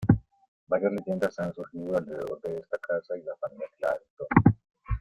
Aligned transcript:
Varias 0.65 0.93
leyendas 0.93 1.37
han 1.37 1.53
surgido 1.53 1.95
alrededor 1.95 2.41
de 2.41 2.57
esta 2.57 2.75
casa 2.79 3.15
y 3.15 3.21
la 3.21 3.35
familia 3.35 3.67
que 3.69 3.81
la 3.85 3.89
habitó. 3.91 4.27